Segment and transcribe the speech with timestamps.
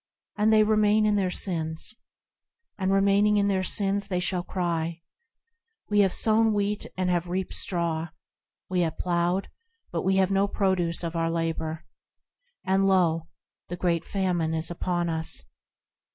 [0.35, 1.93] And they remain in their sins.
[2.79, 5.03] And remaining in their sins, they shall cry,–
[5.91, 8.07] "We have sown wheat and have reaped straw,
[8.67, 9.51] We have ploughed,
[9.91, 11.85] but we have no produce of our labour,
[12.65, 13.27] And lo!
[13.67, 15.43] the Great Famine is upon us.